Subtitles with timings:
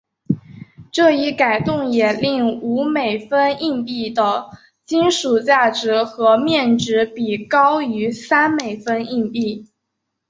[0.91, 4.49] 这一改动也令五美分硬币的
[4.83, 9.67] 金属价值和面值比高于三美分硬币。